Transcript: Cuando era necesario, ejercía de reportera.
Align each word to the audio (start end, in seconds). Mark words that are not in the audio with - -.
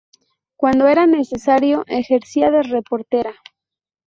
Cuando 0.55 0.87
era 0.87 1.05
necesario, 1.05 1.83
ejercía 1.85 2.49
de 2.49 2.63
reportera. 2.63 3.35